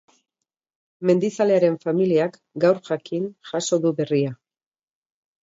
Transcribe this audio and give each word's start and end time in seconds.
Mendizalearen 1.09 1.75
familiak 1.83 2.39
gaur 2.65 2.81
jakin 2.89 3.29
jaso 3.53 3.81
du 3.87 3.95
berria. 4.03 4.35